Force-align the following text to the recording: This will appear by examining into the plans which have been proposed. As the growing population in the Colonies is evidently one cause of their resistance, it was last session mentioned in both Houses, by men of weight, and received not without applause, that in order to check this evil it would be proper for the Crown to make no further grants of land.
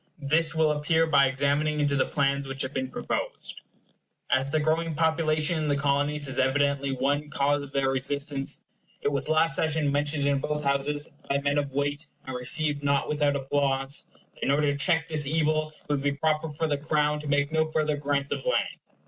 This 0.17 0.55
will 0.55 0.71
appear 0.71 1.05
by 1.05 1.27
examining 1.27 1.79
into 1.79 1.95
the 1.95 2.07
plans 2.07 2.47
which 2.47 2.63
have 2.63 2.73
been 2.73 2.89
proposed. 2.89 3.61
As 4.31 4.49
the 4.49 4.59
growing 4.59 4.95
population 4.95 5.59
in 5.59 5.67
the 5.67 5.75
Colonies 5.75 6.27
is 6.27 6.39
evidently 6.39 6.91
one 6.91 7.29
cause 7.29 7.61
of 7.61 7.71
their 7.71 7.91
resistance, 7.91 8.63
it 9.03 9.09
was 9.11 9.29
last 9.29 9.55
session 9.55 9.91
mentioned 9.91 10.25
in 10.25 10.39
both 10.39 10.63
Houses, 10.63 11.07
by 11.29 11.37
men 11.41 11.59
of 11.59 11.71
weight, 11.71 12.07
and 12.25 12.35
received 12.35 12.81
not 12.81 13.09
without 13.09 13.35
applause, 13.35 14.09
that 14.33 14.41
in 14.41 14.49
order 14.49 14.71
to 14.71 14.75
check 14.75 15.07
this 15.07 15.27
evil 15.27 15.69
it 15.83 15.91
would 15.91 16.01
be 16.01 16.13
proper 16.13 16.49
for 16.49 16.65
the 16.65 16.79
Crown 16.79 17.19
to 17.19 17.27
make 17.27 17.51
no 17.51 17.69
further 17.71 17.95
grants 17.95 18.31
of 18.33 18.43
land. 18.47 18.79